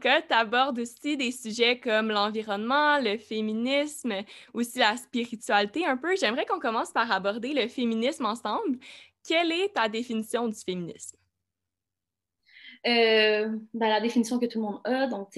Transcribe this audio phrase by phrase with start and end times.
[0.00, 4.14] Tu abordes aussi des sujets comme l'environnement, le féminisme,
[4.54, 6.16] aussi la spiritualité un peu.
[6.16, 8.78] J'aimerais qu'on commence par aborder le féminisme ensemble.
[9.26, 11.16] Quelle est ta définition du féminisme?
[12.86, 15.28] Euh, ben, la définition que tout le monde a, donc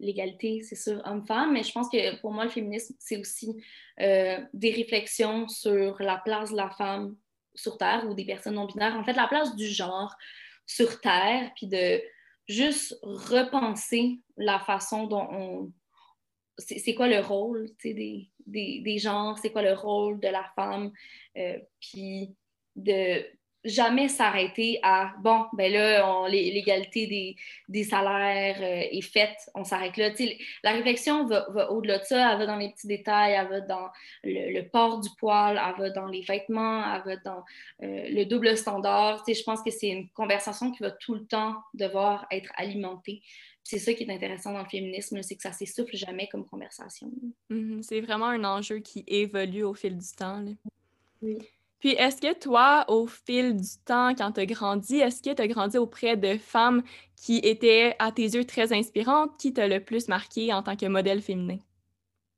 [0.00, 3.62] l'égalité, c'est sûr, homme-femme, mais je pense que pour moi, le féminisme, c'est aussi
[4.00, 7.16] euh, des réflexions sur la place de la femme
[7.54, 10.14] sur Terre ou des personnes non-binaires, en fait, la place du genre
[10.66, 12.00] sur Terre, puis de
[12.48, 15.72] juste repenser la façon dont on...
[16.58, 20.90] C'est quoi le rôle des, des, des genres, c'est quoi le rôle de la femme,
[21.36, 22.34] euh, puis
[22.76, 23.22] de
[23.66, 27.36] jamais s'arrêter à bon, ben là, l'égalité des,
[27.68, 30.10] des, salaires euh, est faite, on s'arrête là.
[30.62, 33.60] la réflexion va, va au-delà de ça, elle va dans les petits détails, elle va
[33.60, 33.88] dans
[34.24, 37.44] le, port du poil, elle va dans les vêtements, elle va dans
[37.82, 39.24] euh, le double standard.
[39.26, 43.22] je pense que c'est une conversation qui va tout le temps devoir être alimentée.
[43.62, 47.10] C'est ça qui est intéressant dans le féminisme, c'est que ça s'essouffle jamais comme conversation.
[47.50, 47.82] Mm-hmm.
[47.82, 50.44] c'est vraiment un enjeu qui évolue au fil du temps.
[51.20, 51.38] Oui.
[51.86, 55.40] Puis, est-ce que toi, au fil du temps, quand tu as grandi, est-ce que tu
[55.40, 56.82] as grandi auprès de femmes
[57.14, 59.38] qui étaient, à tes yeux, très inspirantes?
[59.38, 61.58] Qui t'a le plus marqué en tant que modèle féminin?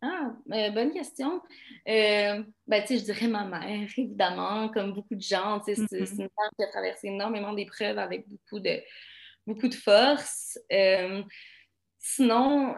[0.02, 1.40] Ah, euh, bonne question.
[1.88, 5.62] Euh, ben, je dirais ma mère, évidemment, comme beaucoup de gens.
[5.64, 6.10] C'est mm-hmm.
[6.10, 8.82] une femme qui a traversé énormément d'épreuves avec beaucoup de,
[9.46, 10.58] beaucoup de force.
[10.70, 11.22] Euh,
[11.98, 12.74] sinon,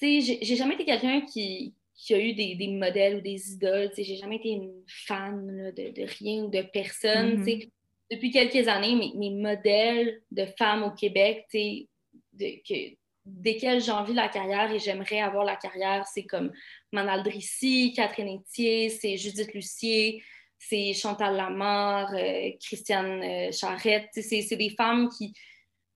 [0.00, 3.90] j'ai jamais été quelqu'un qui, qui a eu des, des, modèles ou des idoles.
[3.96, 7.42] J'ai jamais été une fan de, de, rien ou de personne.
[7.42, 7.70] Mm-hmm.
[8.10, 14.14] Depuis quelques années, mes, mes, modèles de femmes au Québec, de, que, desquels j'ai envie
[14.14, 16.52] la carrière et j'aimerais avoir la carrière, c'est comme
[16.92, 20.22] Manal Drissi, Catherine Etier, c'est Judith Lucier,
[20.58, 24.10] c'est Chantal Lamarre, euh, Christiane euh, Charrette.
[24.12, 25.34] C'est des femmes qui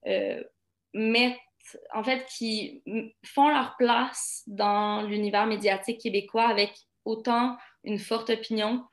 [0.07, 0.43] euh,
[0.93, 1.39] mettent
[1.93, 2.83] en fait, qui
[3.23, 6.71] font leur place dans l'univers médiatique québécois avec
[7.05, 8.83] autant une forte opinion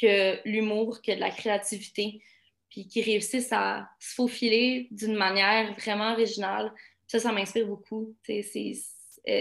[0.00, 2.20] que l'humour, que de la créativité,
[2.68, 6.72] puis qui réussissent à se faufiler d'une manière vraiment originale.
[7.06, 8.14] Ça, ça m'inspire beaucoup.
[8.28, 8.42] Euh,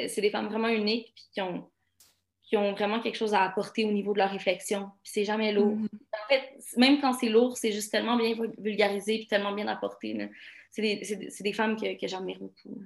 [0.08, 1.70] c'est des femmes vraiment uniques, puis qui ont,
[2.44, 4.90] qui ont vraiment quelque chose à apporter au niveau de leur réflexion.
[5.02, 5.76] Puis c'est jamais lourd.
[5.76, 6.24] Mm-hmm.
[6.24, 10.30] En fait, même quand c'est lourd, c'est juste tellement bien vulgarisé, puis tellement bien apporté
[10.74, 12.82] c'est des, des, femmes que, que j'admire beaucoup.